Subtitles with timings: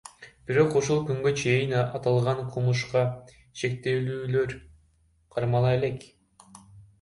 [0.51, 3.03] Бирок ушул күнгө чейин аталган кылмышка
[3.63, 4.57] шектүүлөр
[5.37, 6.11] кармала элек.